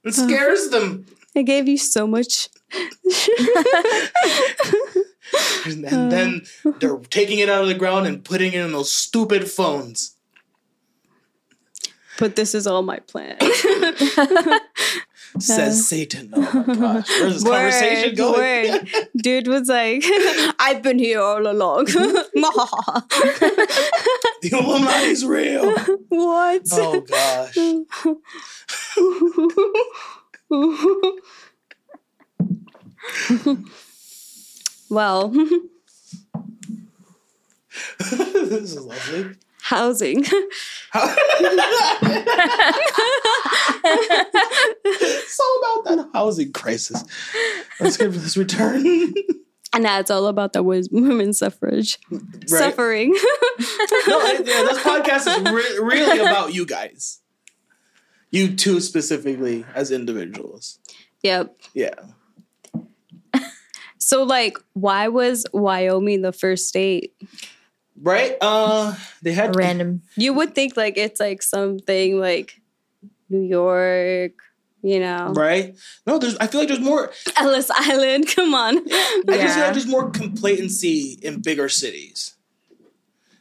[0.05, 0.27] and oh.
[0.27, 1.07] scares them.
[1.37, 2.49] I gave you so much.
[5.67, 6.73] And, and then uh.
[6.81, 10.17] they're taking it out of the ground and putting it in those stupid phones.
[12.19, 13.39] But this is all my plan.
[15.39, 16.33] Says Satan.
[16.35, 17.09] Oh my gosh.
[17.21, 18.73] Where's this conversation going?
[18.73, 18.89] word.
[19.17, 20.03] Dude was like,
[20.59, 21.85] I've been here all along.
[21.87, 22.25] The
[24.53, 25.73] Illuminati's real.
[26.09, 26.63] what?
[26.73, 27.57] Oh gosh.
[34.91, 35.29] well,
[37.99, 39.35] this is lovely.
[39.69, 40.25] Housing.
[40.25, 40.33] so
[45.59, 47.05] about that housing crisis.
[47.81, 48.85] Let's get this return.
[49.75, 51.99] and now it's all about the wo- women's suffrage.
[52.11, 52.49] Right.
[52.49, 53.17] Suffering.
[54.07, 57.21] No, yeah, this podcast is re- really about you guys.
[58.31, 60.79] You two specifically as individuals.
[61.23, 61.61] yep.
[61.75, 61.95] Yeah.
[63.99, 67.13] So like why was Wyoming the first state?
[68.01, 68.37] Right?
[68.41, 70.03] Uh they had Random.
[70.17, 72.61] You would think like it's like something like
[73.29, 74.33] New York,
[74.83, 75.33] you know.
[75.35, 75.77] right?
[76.07, 78.79] No, there's I feel like there's more Ellis Island, come on.
[78.79, 79.65] I just feel Yeah.
[79.65, 82.35] like there's more complacency in bigger cities.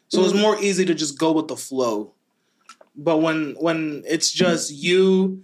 [0.10, 0.26] So Mm.
[0.26, 2.14] it's more easy to just go with the flow.
[2.96, 5.44] But when when it's just you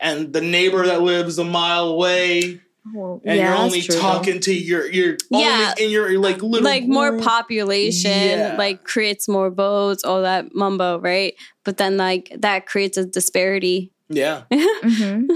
[0.00, 2.60] and the neighbor that lives a mile away
[2.94, 4.00] Well, and yeah, you're only true, though.
[4.00, 5.72] talking to your your Yeah.
[5.76, 8.54] only in your like little like more population Yeah.
[8.58, 13.92] like creates more votes all that mumbo right but then like that creates a disparity
[14.08, 14.42] Yeah.
[14.50, 15.28] Mhm.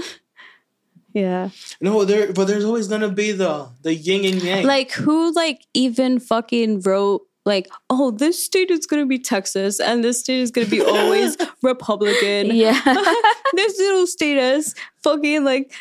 [1.13, 4.65] yeah No, there but there's always gonna be the the yin and yang.
[4.65, 10.03] like who like even fucking wrote like oh this state is gonna be texas and
[10.03, 12.79] this state is gonna be always republican Yeah.
[13.53, 15.71] this little state is fucking like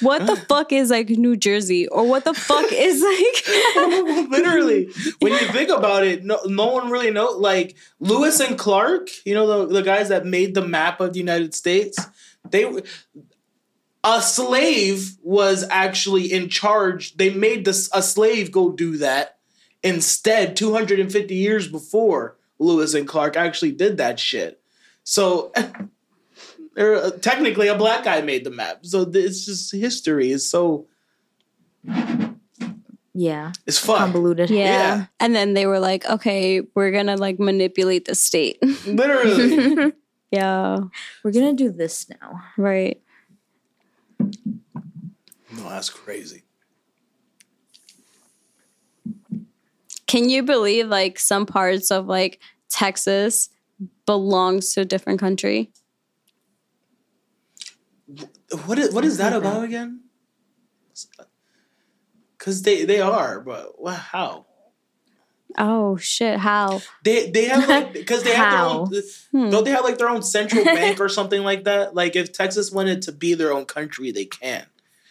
[0.00, 4.90] what the fuck is like new jersey or what the fuck is like Literally,
[5.20, 7.30] when you think about it, no, no one really know.
[7.30, 11.18] Like Lewis and Clark, you know the the guys that made the map of the
[11.18, 11.98] United States.
[12.48, 12.64] They
[14.04, 17.16] a slave was actually in charge.
[17.16, 19.37] They made this a slave go do that
[19.82, 20.56] instead.
[20.56, 24.60] Two hundred and fifty years before Lewis and Clark actually did that shit.
[25.04, 25.52] So.
[25.54, 30.86] they're- Technically, a black guy made the map, so th- it's just history is so
[33.14, 33.52] yeah.
[33.66, 33.98] it's fun.
[33.98, 34.48] Convoluted.
[34.50, 34.64] yeah.
[34.64, 35.06] Yeah.
[35.18, 39.92] and then they were like okay we're gonna like manipulate the state Literally.
[40.30, 40.78] yeah
[41.24, 42.42] We're gonna do this now.
[42.56, 43.00] right
[44.20, 46.42] No, that's crazy.
[50.08, 53.50] Can you believe like some parts of like Texas
[54.06, 55.70] belongs to a different country?
[58.66, 60.00] What is what is that about again?
[62.38, 64.46] Because they they are, but how?
[65.56, 66.38] Oh shit!
[66.38, 66.80] How?
[67.04, 69.44] They they have like because they have their Hmm.
[69.44, 69.50] own.
[69.50, 71.94] Don't they have like their own central bank or something like that?
[71.94, 74.66] Like if Texas wanted to be their own country, they can.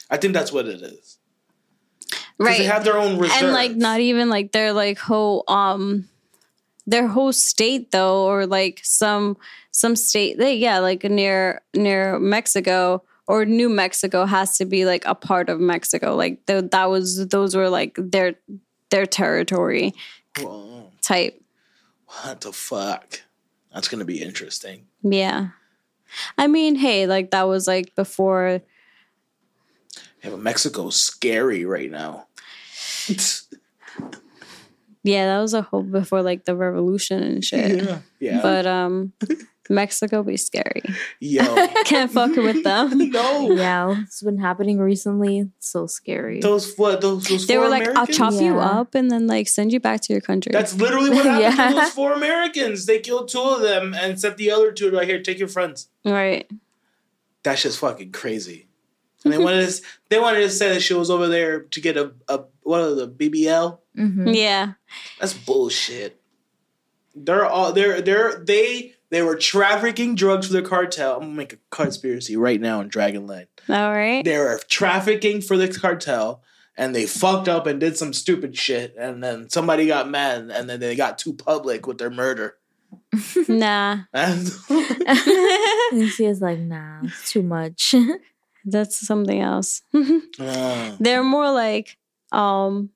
[0.10, 1.17] I think that's what it is.
[2.40, 2.60] Right.
[2.60, 3.42] They have their own reserves.
[3.42, 6.08] and like not even like their like whole um
[6.86, 9.38] their whole state though or like some
[9.72, 15.04] some state they yeah like near near Mexico or New Mexico has to be like
[15.06, 18.36] a part of Mexico like th- that was those were like their
[18.92, 19.94] their territory
[20.40, 21.42] Whoa, type
[22.06, 23.22] what the fuck?
[23.74, 24.86] That's gonna be interesting.
[25.02, 25.50] yeah
[26.38, 28.62] I mean hey like that was like before
[30.24, 32.27] Yeah, but Mexico's scary right now.
[35.04, 38.42] yeah that was a whole before like the revolution and shit yeah, yeah.
[38.42, 39.14] but um
[39.70, 40.82] Mexico be scary
[41.20, 41.44] Yo,
[41.86, 43.52] can't fuck with them no.
[43.52, 45.40] Yeah, it's been happening recently.
[45.40, 46.40] It's so scary.
[46.40, 47.02] Those what?
[47.02, 48.18] Those, those They four were like, "I'll Americans?
[48.18, 51.26] chop you up and then like send you back to your country." That's literally what
[51.26, 51.68] happened Yeah.
[51.70, 52.86] to those four Americans.
[52.86, 55.90] They killed two of them and sent the other two right here, take your friends.
[56.06, 56.50] right.
[57.44, 58.68] That's just fucking crazy.
[59.24, 61.98] And they wanted to, they wanted to say that she was over there to get
[61.98, 63.80] a, a what are the BBL?
[63.96, 64.74] hmm Yeah.
[65.20, 66.22] That's bullshit.
[67.16, 71.16] They're all they're they're they they were trafficking drugs for the cartel.
[71.16, 73.48] I'm gonna make a conspiracy right now in Dragonland.
[73.70, 74.24] All right.
[74.24, 76.44] They were trafficking for the cartel
[76.78, 80.70] and they fucked up and did some stupid shit and then somebody got mad and
[80.70, 82.56] then they got too public with their murder.
[83.48, 84.02] nah.
[84.14, 87.96] And she is like, nah, it's too much.
[88.70, 89.82] That's something else.
[89.94, 91.98] Uh, They're more like
[92.32, 92.90] um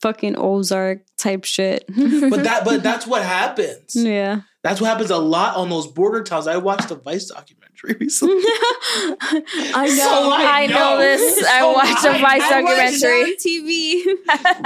[0.00, 1.84] fucking Ozark type shit.
[1.88, 3.94] but that but that's what happens.
[3.94, 4.40] yeah.
[4.64, 6.46] That's what happens a lot on those border towns.
[6.46, 8.36] I watched the Vice documentary recently.
[8.44, 10.04] I know.
[10.04, 10.98] So I I know know.
[10.98, 11.44] this.
[11.46, 13.22] I watched a I- Vice I documentary.
[13.22, 14.02] on TV.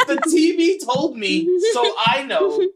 [0.07, 2.69] the TV told me, so I know.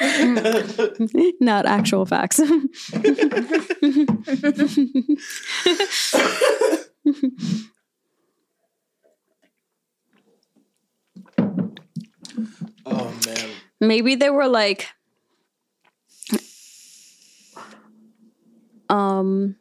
[1.40, 2.40] Not actual facts.
[12.86, 13.50] oh man.
[13.80, 14.88] Maybe they were like
[18.88, 19.56] um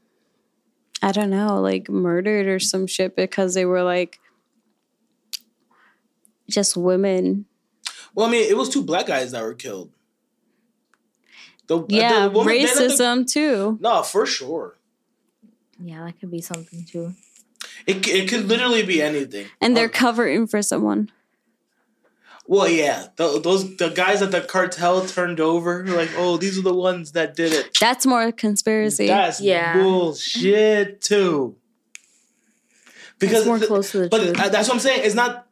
[1.01, 4.19] I don't know, like murdered or some shit because they were like
[6.49, 7.45] just women.
[8.13, 9.91] Well, I mean, it was two black guys that were killed.
[11.67, 13.77] The, Yeah, the woman- they let the- racism too.
[13.81, 14.77] no, for sure.
[15.79, 17.13] Yeah, that could be something too.
[17.85, 19.47] It it could literally be anything.
[19.61, 21.11] And they're Um, covering for someone.
[22.47, 26.61] well, yeah, the, those the guys that the cartel turned over, like, oh, these are
[26.61, 27.77] the ones that did it.
[27.79, 29.07] That's more conspiracy.
[29.07, 29.73] That's Yeah.
[29.77, 31.57] bullshit too.
[33.19, 34.39] Because That's more the- close to the but truth.
[34.39, 35.01] uh, that's what I'm saying.
[35.03, 35.47] It's not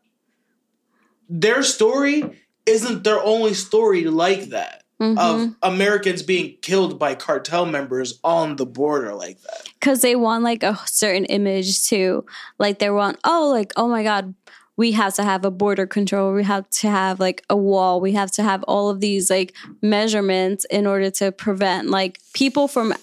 [1.27, 2.23] their story.
[2.65, 5.17] Isn't their only story like that Mhm.
[5.17, 9.63] of Americans being killed by cartel members on the border like that?
[9.79, 12.25] because they want like a certain image too.
[12.57, 14.33] Like they want, oh, like oh my god,
[14.77, 16.33] we have to have a border control.
[16.33, 18.01] We have to have like a wall.
[18.01, 22.67] We have to have all of these like measurements in order to prevent like people
[22.67, 22.93] from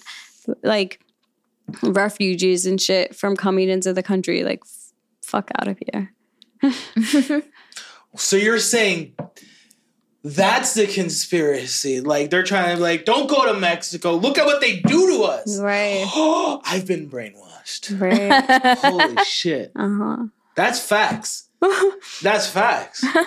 [0.61, 0.99] like
[1.81, 4.43] refugees and shit from coming into the country.
[4.43, 4.91] Like f-
[5.21, 6.13] fuck out of here.
[8.15, 9.15] So you're saying
[10.23, 11.99] that's the conspiracy?
[12.01, 14.15] Like they're trying to like, don't go to Mexico.
[14.15, 15.59] Look at what they do to us.
[15.59, 16.05] Right.
[16.65, 17.99] I've been brainwashed.
[17.99, 18.77] Right.
[18.79, 19.71] Holy shit.
[19.75, 20.17] uh huh.
[20.55, 21.49] That's facts.
[22.21, 23.03] That's facts.
[23.05, 23.25] I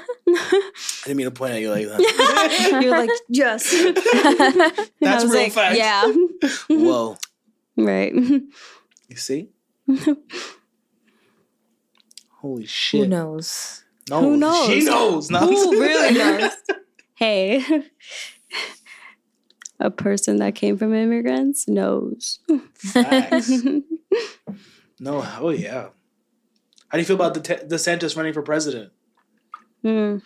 [1.04, 2.78] didn't mean to point at you like that.
[2.82, 3.70] You're like yes.
[5.00, 5.78] That's real like, facts.
[5.78, 6.12] Yeah.
[6.68, 7.16] Whoa.
[7.76, 8.14] right.
[8.14, 9.48] You see?
[12.40, 13.00] Holy shit.
[13.00, 13.84] Oh, Who knows?
[14.08, 14.66] No, Who knows?
[14.68, 15.30] She knows.
[15.30, 15.40] No.
[15.40, 16.52] Who really knows?
[17.16, 17.64] Hey,
[19.80, 22.38] a person that came from immigrants knows.
[24.98, 25.88] No, oh yeah.
[26.88, 28.92] How do you feel about the De- DeSantis running for president?
[29.82, 30.18] Hmm.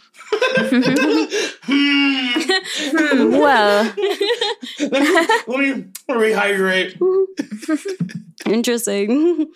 [1.62, 3.30] Hmm.
[3.32, 3.92] well,
[4.80, 6.96] let, me, let me rehydrate.
[8.46, 9.50] Interesting.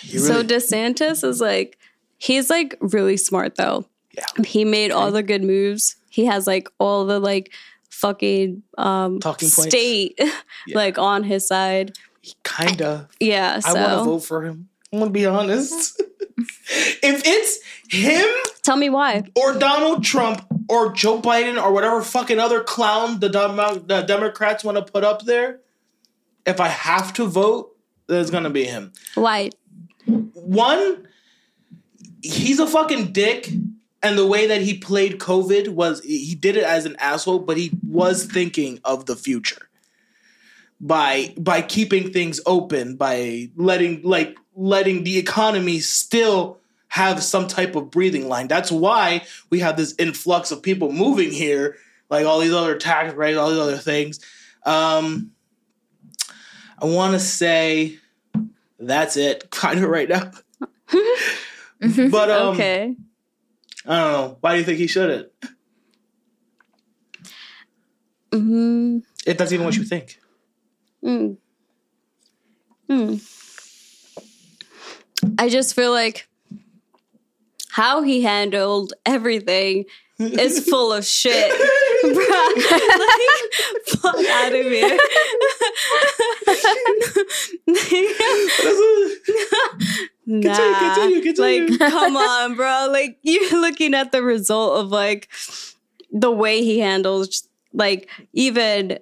[0.00, 1.78] He So DeSantis is like,
[2.18, 3.86] he's like really smart though.
[4.12, 4.24] Yeah.
[4.44, 5.96] He made all the good moves.
[6.10, 7.52] He has like all the like
[7.90, 9.70] fucking um Talking points?
[9.70, 10.18] state
[10.74, 11.96] like on his side.
[12.20, 13.08] He kinda.
[13.20, 13.60] Yeah.
[13.60, 14.68] So I want to vote for him.
[14.92, 16.00] I'm gonna be honest.
[16.38, 17.58] if it's
[17.90, 18.26] him
[18.62, 19.24] tell me why.
[19.36, 24.64] or Donald Trump or Joe Biden or whatever fucking other clown the, Dem- the Democrats
[24.64, 25.60] want to put up there,
[26.46, 28.92] if I have to vote, then it's gonna be him.
[29.14, 29.50] Why?
[30.06, 31.06] One,
[32.22, 33.48] he's a fucking dick,
[34.02, 37.56] and the way that he played COVID was he did it as an asshole, but
[37.56, 39.68] he was thinking of the future
[40.80, 47.76] by by keeping things open, by letting like letting the economy still have some type
[47.76, 48.48] of breathing line.
[48.48, 51.76] That's why we have this influx of people moving here,
[52.08, 54.20] like all these other tax rates, all these other things.
[54.64, 55.32] Um,
[56.80, 57.98] I want to say
[58.78, 60.30] that's it, kind of right now.
[62.10, 62.94] but um, okay.
[63.88, 64.36] I don't know.
[64.40, 65.32] Why do you think he shouldn't?
[68.32, 70.20] hmm If that's even what you think.
[71.02, 71.38] Mm.
[72.90, 73.22] Mm.
[75.38, 76.28] I just feel like
[77.70, 79.86] how he handled everything
[80.18, 81.50] is full of shit.
[82.14, 82.64] Like,
[83.86, 84.98] fuck out of here.
[90.26, 91.66] nah, continue, continue.
[91.78, 92.88] like come on, bro.
[92.90, 95.28] Like you're looking at the result of like
[96.12, 98.98] the way he handles, like even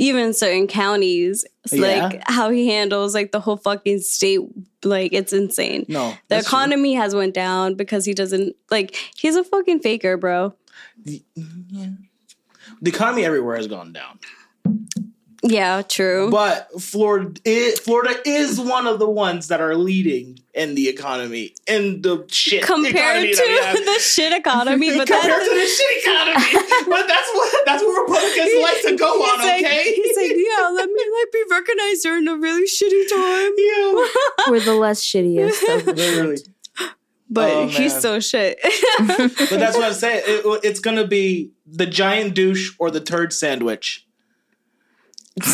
[0.00, 4.40] even certain counties, like how he handles like the whole fucking state.
[4.84, 5.86] Like it's insane.
[5.88, 6.58] no, The that's true.
[6.58, 10.54] economy has went down because he doesn't like he's a fucking faker, bro.
[11.04, 11.88] Yeah.
[12.80, 14.18] The economy everywhere has gone down,
[15.42, 16.30] Yeah, true.
[16.30, 21.54] but Florida, is, Florida is one of the ones that are leading in the economy
[21.68, 25.66] in the shit Compared economy that to the shit economy, but compared that's to the
[25.66, 29.38] shit economy, but that's what that's what Republicans like to go on.
[29.38, 33.52] Like, okay, he's like, yeah, let me like be recognized during a really shitty time.
[33.56, 35.62] yeah, we're the less shittiest.
[35.78, 36.38] Of the literally.
[37.30, 38.58] But Oh, he's so shit.
[38.98, 40.22] But that's what I'm saying.
[40.26, 44.06] It, it's gonna be the giant douche or the turd sandwich.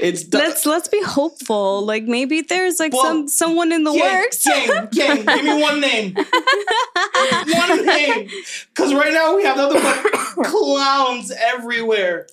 [0.00, 1.84] it's the, let's let's be hopeful.
[1.84, 4.44] Like maybe there's like Well, some someone in the works.
[4.44, 4.88] Gang,
[5.24, 6.14] give me one name.
[6.14, 8.28] one name.
[8.68, 9.80] Because right now we have nothing
[10.36, 12.26] but clowns everywhere.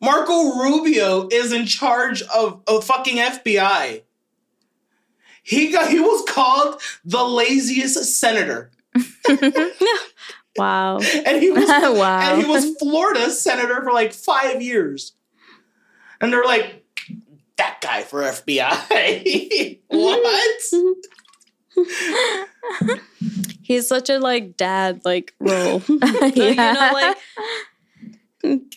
[0.00, 4.02] Marco Rubio is in charge of, a fucking FBI.
[5.44, 8.72] He got he was called the laziest senator.
[10.56, 10.98] Wow.
[10.98, 11.68] And he was
[11.98, 12.32] Wow.
[12.32, 15.12] and he was Florida's senator for like five years.
[16.20, 16.84] And they're like,
[17.56, 19.80] that guy for FBI.
[19.88, 20.62] what?
[23.62, 25.82] He's such a like dad like role.
[25.88, 27.16] Like, You know, like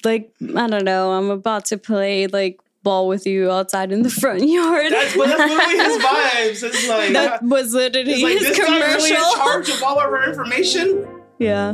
[0.04, 1.12] like I don't know.
[1.12, 4.92] I'm about to play like ball with you outside in the front yard.
[4.94, 6.64] That's, but that's literally his vibes.
[6.64, 9.36] It's like, that was literally it's like his this guy really in commercial.
[9.36, 11.06] charge of all of our information.
[11.38, 11.74] yeah.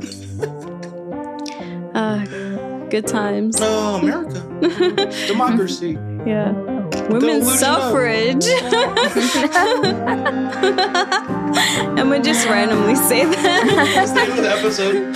[1.94, 2.26] Uh,
[2.90, 3.58] good times.
[3.62, 4.42] Oh, America,
[5.28, 5.92] democracy.
[6.26, 6.52] Yeah.
[7.10, 8.46] Women's suffrage.
[11.96, 13.92] I'm gonna just randomly say that.
[13.96, 15.16] That's the name of the episode.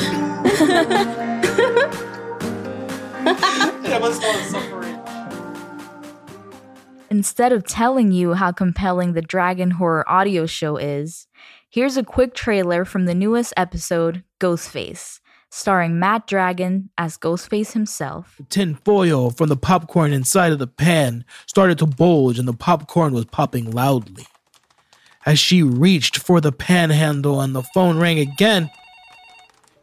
[3.87, 4.76] yeah, let's call it suffering.
[7.09, 11.27] Instead of telling you how compelling the Dragon Horror audio show is,
[11.69, 18.41] here's a quick trailer from the newest episode, Ghostface, starring Matt Dragon as Ghostface himself.
[18.49, 23.13] tin foil from the popcorn inside of the pan started to bulge and the popcorn
[23.13, 24.27] was popping loudly.
[25.25, 28.69] As she reached for the pan handle and the phone rang again,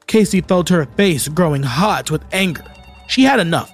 [0.06, 2.64] Casey felt her face growing hot with anger.
[3.06, 3.73] She had enough.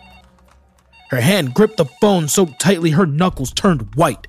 [1.11, 4.27] Her hand gripped the phone so tightly her knuckles turned white.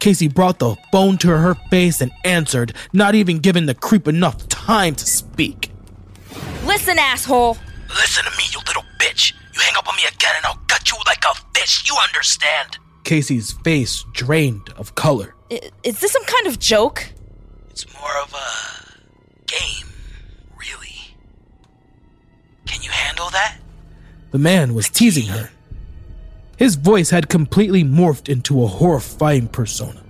[0.00, 4.48] Casey brought the phone to her face and answered, not even giving the creep enough
[4.48, 5.70] time to speak.
[6.64, 7.56] Listen, asshole.
[7.88, 9.32] Listen to me, you little bitch.
[9.54, 12.78] You hang up on me again and I'll cut you like a fish, you understand?
[13.04, 15.34] Casey's face drained of color.
[15.52, 17.12] I- Is this some kind of joke?
[17.70, 19.86] It's more of a game,
[20.58, 21.14] really.
[22.66, 23.58] Can you handle that?
[24.32, 25.50] The man was teasing her.
[26.62, 30.00] His voice had completely morphed into a horrifying persona.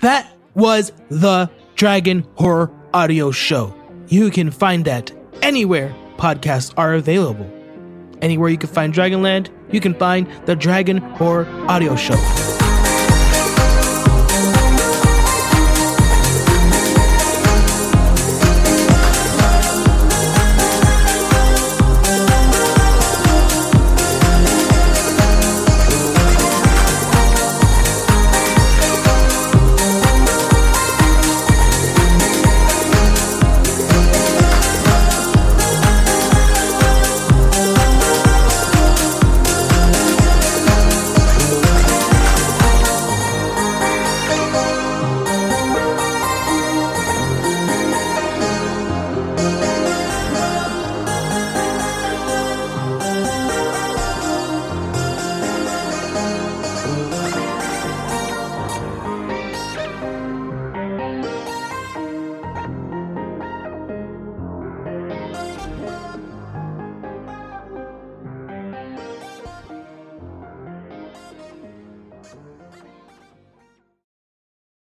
[0.00, 3.74] That was the Dragon Horror Audio Show.
[4.08, 7.52] You can find that anywhere podcasts are available.
[8.22, 12.53] Anywhere you can find Dragonland, you can find the Dragon Horror Audio Show.